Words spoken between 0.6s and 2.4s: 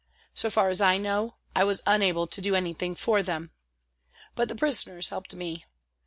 as I know, I was unable